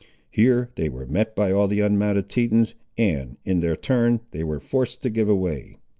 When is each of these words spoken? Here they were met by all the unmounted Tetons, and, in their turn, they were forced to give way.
Here 0.31 0.71
they 0.73 0.89
were 0.89 1.05
met 1.05 1.35
by 1.35 1.51
all 1.51 1.67
the 1.67 1.81
unmounted 1.81 2.27
Tetons, 2.27 2.73
and, 2.97 3.37
in 3.45 3.59
their 3.59 3.75
turn, 3.75 4.21
they 4.31 4.43
were 4.43 4.59
forced 4.59 5.03
to 5.03 5.11
give 5.11 5.27
way. 5.27 5.77